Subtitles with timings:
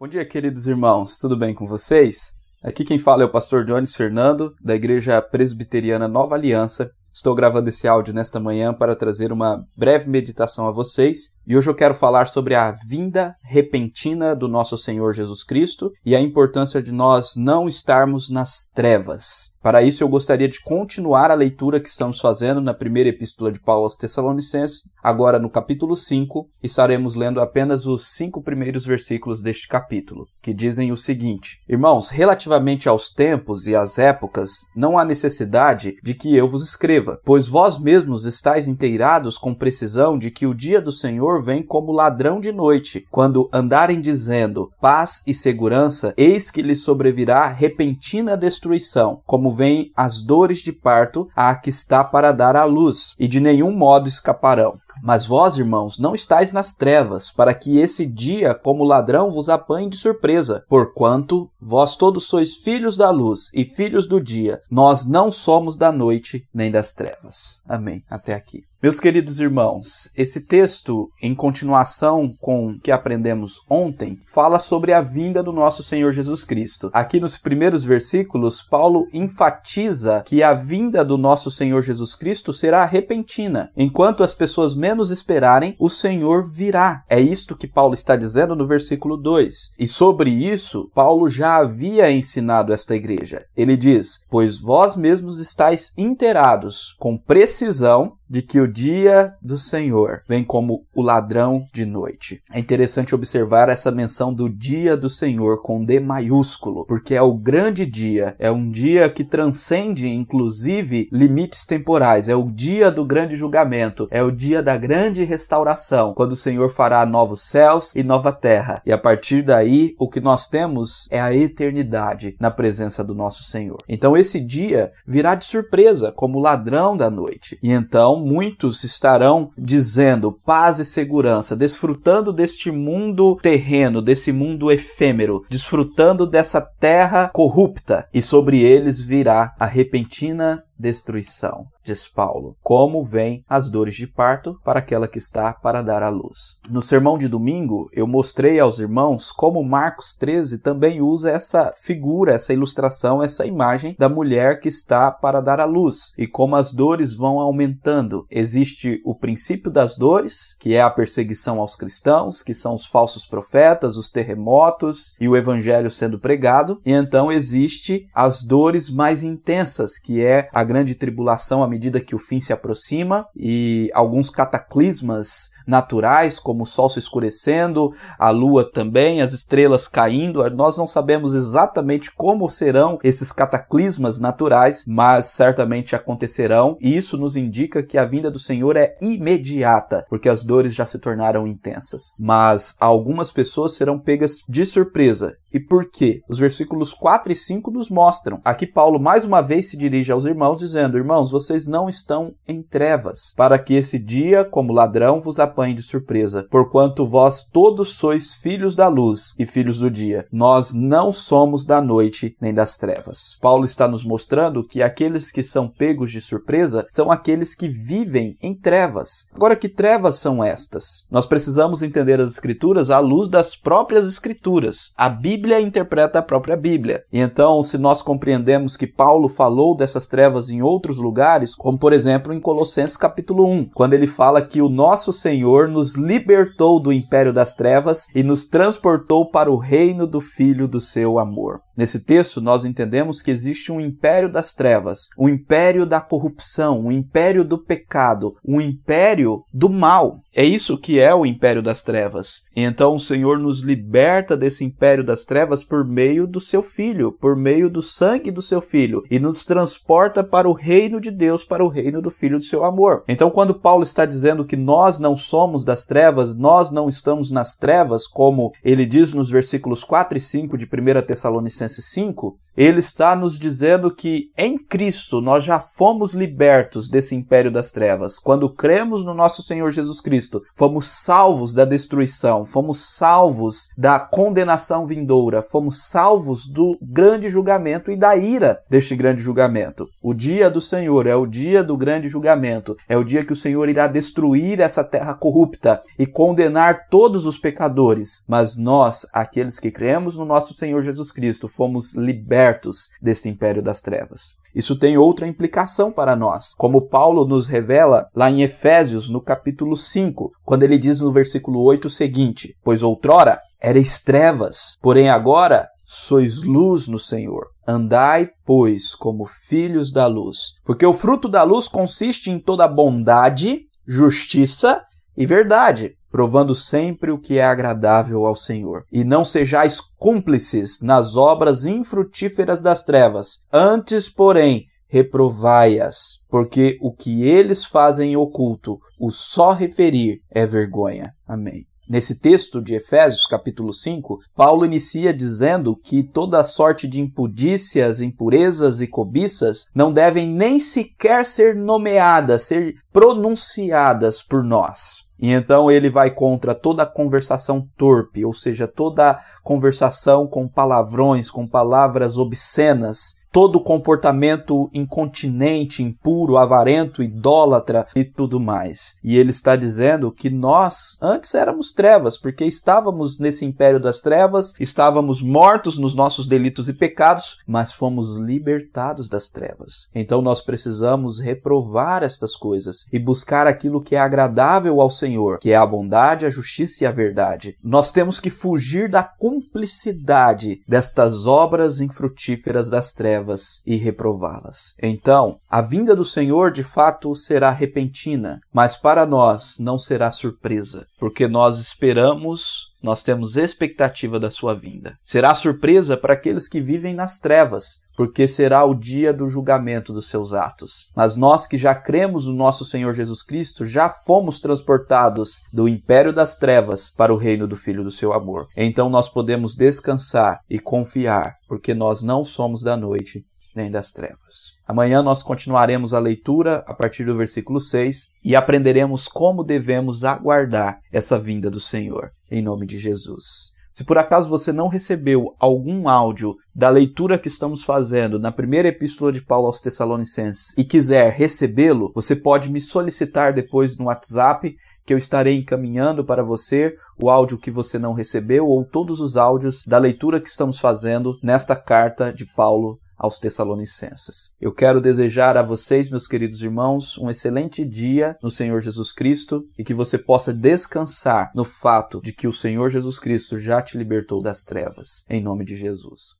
[0.00, 2.32] Bom dia, queridos irmãos, tudo bem com vocês?
[2.62, 6.90] Aqui quem fala é o pastor Jones Fernando, da Igreja Presbiteriana Nova Aliança.
[7.12, 11.68] Estou gravando esse áudio nesta manhã para trazer uma breve meditação a vocês e hoje
[11.68, 16.80] eu quero falar sobre a vinda repentina do nosso Senhor Jesus Cristo e a importância
[16.80, 19.50] de nós não estarmos nas trevas.
[19.62, 23.60] Para isso, eu gostaria de continuar a leitura que estamos fazendo na primeira epístola de
[23.60, 29.42] Paulo aos Tessalonicenses, agora no capítulo 5, e estaremos lendo apenas os cinco primeiros versículos
[29.42, 35.04] deste capítulo, que dizem o seguinte: Irmãos, relativamente aos tempos e às épocas, não há
[35.04, 40.46] necessidade de que eu vos escreva, pois vós mesmos estáis inteirados com precisão de que
[40.46, 43.06] o dia do Senhor vem como ladrão de noite.
[43.10, 50.22] Quando andarem dizendo paz e segurança, eis que lhes sobrevirá repentina destruição, como vem as
[50.22, 54.78] dores de parto a que está para dar à luz, e de nenhum modo escaparão.
[55.02, 59.88] Mas vós, irmãos, não estáis nas trevas, para que esse dia, como ladrão, vos apanhe
[59.88, 60.64] de surpresa.
[60.68, 64.60] Porquanto vós todos sois filhos da luz e filhos do dia.
[64.70, 67.60] Nós não somos da noite nem das trevas.
[67.66, 68.02] Amém.
[68.10, 68.69] Até aqui.
[68.82, 75.02] Meus queridos irmãos, esse texto, em continuação com o que aprendemos ontem, fala sobre a
[75.02, 76.88] vinda do nosso Senhor Jesus Cristo.
[76.94, 82.86] Aqui nos primeiros versículos, Paulo enfatiza que a vinda do nosso Senhor Jesus Cristo será
[82.86, 83.70] repentina.
[83.76, 87.04] Enquanto as pessoas menos esperarem, o Senhor virá.
[87.06, 89.74] É isto que Paulo está dizendo no versículo 2.
[89.78, 93.44] E sobre isso, Paulo já havia ensinado esta igreja.
[93.54, 100.22] Ele diz: Pois vós mesmos estáis inteirados com precisão de que o dia do Senhor
[100.28, 102.40] vem como o ladrão de noite.
[102.52, 107.34] É interessante observar essa menção do dia do Senhor com D maiúsculo, porque é o
[107.34, 113.34] grande dia, é um dia que transcende inclusive limites temporais, é o dia do grande
[113.34, 118.32] julgamento, é o dia da grande restauração, quando o Senhor fará novos céus e nova
[118.32, 118.80] terra.
[118.86, 123.42] E a partir daí, o que nós temos é a eternidade na presença do nosso
[123.42, 123.78] Senhor.
[123.88, 127.58] Então esse dia virá de surpresa, como ladrão da noite.
[127.62, 135.44] E então muitos estarão dizendo paz e segurança, desfrutando deste mundo terreno, desse mundo efêmero,
[135.48, 143.44] desfrutando dessa terra corrupta, e sobre eles virá a repentina destruição, diz Paulo, como vêm
[143.48, 146.58] as dores de parto para aquela que está para dar à luz.
[146.68, 152.34] No sermão de domingo, eu mostrei aos irmãos como Marcos 13 também usa essa figura,
[152.34, 156.72] essa ilustração, essa imagem da mulher que está para dar à luz e como as
[156.72, 158.26] dores vão aumentando.
[158.30, 163.26] Existe o princípio das dores, que é a perseguição aos cristãos, que são os falsos
[163.26, 169.98] profetas, os terremotos e o evangelho sendo pregado, e então existe as dores mais intensas,
[169.98, 175.50] que é a grande tribulação à medida que o fim se aproxima e alguns cataclismas
[175.66, 180.48] naturais, como o sol se escurecendo, a lua também, as estrelas caindo.
[180.50, 187.36] Nós não sabemos exatamente como serão esses cataclismas naturais, mas certamente acontecerão, e isso nos
[187.36, 192.14] indica que a vinda do Senhor é imediata, porque as dores já se tornaram intensas.
[192.16, 195.36] Mas algumas pessoas serão pegas de surpresa.
[195.52, 196.22] E por quê?
[196.28, 198.40] Os versículos 4 e 5 nos mostram.
[198.44, 202.62] Aqui Paulo mais uma vez se dirige aos irmãos dizendo: Irmãos, vocês não estão em
[202.62, 208.34] trevas, para que esse dia, como ladrão, vos apanhe de surpresa, porquanto vós todos sois
[208.34, 210.26] filhos da luz e filhos do dia.
[210.32, 213.36] Nós não somos da noite nem das trevas.
[213.40, 218.36] Paulo está nos mostrando que aqueles que são pegos de surpresa são aqueles que vivem
[218.40, 219.26] em trevas.
[219.34, 221.06] Agora, que trevas são estas?
[221.10, 224.92] Nós precisamos entender as Escrituras à luz das próprias Escrituras.
[224.96, 227.04] A Bíblia interpreta a própria Bíblia.
[227.12, 231.92] E então, se nós compreendemos que Paulo falou dessas trevas em outros lugares, como por
[231.92, 236.92] exemplo em Colossenses capítulo 1, quando ele fala que o nosso Senhor nos libertou do
[236.92, 241.60] império das trevas e nos transportou para o reino do Filho do seu amor.
[241.80, 246.92] Nesse texto, nós entendemos que existe um império das trevas, um império da corrupção, um
[246.92, 250.20] império do pecado, um império do mal.
[250.36, 252.42] É isso que é o império das trevas.
[252.54, 257.12] E então o Senhor nos liberta desse império das trevas por meio do seu filho,
[257.12, 261.42] por meio do sangue do seu filho, e nos transporta para o reino de Deus,
[261.42, 263.04] para o reino do filho do seu amor.
[263.08, 267.56] Então, quando Paulo está dizendo que nós não somos das trevas, nós não estamos nas
[267.56, 272.80] trevas, como ele diz nos versículos 4 e 5 de 1 Tessalonicenses Colossenses 5, ele
[272.80, 278.18] está nos dizendo que em Cristo nós já fomos libertos desse império das trevas.
[278.18, 284.86] Quando cremos no nosso Senhor Jesus Cristo, fomos salvos da destruição, fomos salvos da condenação
[284.86, 289.86] vindoura, fomos salvos do grande julgamento e da ira deste grande julgamento.
[290.02, 293.36] O dia do Senhor é o dia do grande julgamento, é o dia que o
[293.36, 298.22] Senhor irá destruir essa terra corrupta e condenar todos os pecadores.
[298.26, 303.80] Mas nós, aqueles que cremos no nosso Senhor Jesus Cristo, fomos libertos deste império das
[303.80, 304.38] trevas.
[304.54, 309.76] Isso tem outra implicação para nós, como Paulo nos revela lá em Efésios, no capítulo
[309.76, 315.68] 5, quando ele diz no versículo 8 o seguinte: Pois outrora erais trevas, porém agora
[315.86, 317.48] sois luz no Senhor.
[317.66, 320.54] Andai, pois, como filhos da luz.
[320.64, 324.82] Porque o fruto da luz consiste em toda bondade, justiça
[325.16, 328.84] e verdade, provando sempre o que é agradável ao Senhor.
[328.90, 337.22] E não sejais cúmplices nas obras infrutíferas das trevas, antes, porém, reprovai-as, porque o que
[337.22, 341.12] eles fazem oculto, o só referir é vergonha.
[341.26, 341.64] Amém.
[341.90, 348.80] Nesse texto de Efésios, capítulo 5, Paulo inicia dizendo que toda sorte de impudícias, impurezas
[348.80, 355.09] e cobiças não devem nem sequer ser nomeadas, ser pronunciadas por nós.
[355.20, 361.46] E então ele vai contra toda conversação torpe, ou seja, toda conversação com palavrões, com
[361.46, 368.98] palavras obscenas, todo comportamento incontinente, impuro, avarento, idólatra e tudo mais.
[369.02, 374.52] E ele está dizendo que nós antes éramos trevas, porque estávamos nesse império das trevas,
[374.58, 379.88] estávamos mortos nos nossos delitos e pecados, mas fomos libertados das trevas.
[379.94, 385.52] Então nós precisamos reprovar estas coisas e buscar aquilo que é agradável ao Senhor, que
[385.52, 387.56] é a bondade, a justiça e a verdade.
[387.62, 394.74] Nós temos que fugir da cumplicidade destas obras infrutíferas das trevas trevas e reprová-las.
[394.82, 400.86] Então, a vinda do Senhor de fato será repentina, mas para nós não será surpresa,
[400.98, 404.96] porque nós esperamos nós temos expectativa da sua vinda.
[405.02, 410.08] Será surpresa para aqueles que vivem nas trevas, porque será o dia do julgamento dos
[410.08, 410.86] seus atos.
[410.96, 416.10] Mas nós que já cremos no nosso Senhor Jesus Cristo, já fomos transportados do império
[416.10, 418.46] das trevas para o reino do Filho do seu amor.
[418.56, 423.22] Então nós podemos descansar e confiar, porque nós não somos da noite
[423.54, 424.54] nem das trevas.
[424.66, 430.78] Amanhã nós continuaremos a leitura a partir do versículo 6 e aprenderemos como devemos aguardar
[430.90, 433.59] essa vinda do Senhor, em nome de Jesus.
[433.80, 438.68] Se por acaso você não recebeu algum áudio da leitura que estamos fazendo na primeira
[438.68, 444.54] epístola de Paulo aos Tessalonicenses e quiser recebê-lo, você pode me solicitar depois no WhatsApp
[444.84, 449.16] que eu estarei encaminhando para você o áudio que você não recebeu ou todos os
[449.16, 454.34] áudios da leitura que estamos fazendo nesta carta de Paulo aos Tessalonicenses.
[454.38, 459.42] Eu quero desejar a vocês, meus queridos irmãos, um excelente dia no Senhor Jesus Cristo
[459.58, 463.78] e que você possa descansar no fato de que o Senhor Jesus Cristo já te
[463.78, 465.06] libertou das trevas.
[465.08, 466.19] Em nome de Jesus.